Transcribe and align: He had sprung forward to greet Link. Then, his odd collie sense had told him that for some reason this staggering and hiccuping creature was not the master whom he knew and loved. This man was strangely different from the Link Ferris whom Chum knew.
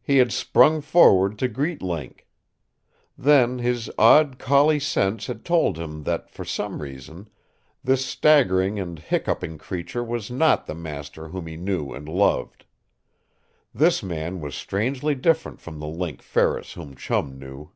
He 0.00 0.18
had 0.18 0.30
sprung 0.30 0.80
forward 0.80 1.36
to 1.40 1.48
greet 1.48 1.82
Link. 1.82 2.28
Then, 3.18 3.58
his 3.58 3.90
odd 3.98 4.38
collie 4.38 4.78
sense 4.78 5.26
had 5.26 5.44
told 5.44 5.78
him 5.80 6.04
that 6.04 6.30
for 6.30 6.44
some 6.44 6.80
reason 6.80 7.28
this 7.82 8.06
staggering 8.06 8.78
and 8.78 8.96
hiccuping 9.00 9.58
creature 9.58 10.04
was 10.04 10.30
not 10.30 10.66
the 10.66 10.76
master 10.76 11.26
whom 11.30 11.48
he 11.48 11.56
knew 11.56 11.92
and 11.92 12.08
loved. 12.08 12.66
This 13.74 14.00
man 14.00 14.40
was 14.40 14.54
strangely 14.54 15.16
different 15.16 15.60
from 15.60 15.80
the 15.80 15.88
Link 15.88 16.22
Ferris 16.22 16.74
whom 16.74 16.94
Chum 16.94 17.36
knew. 17.36 17.72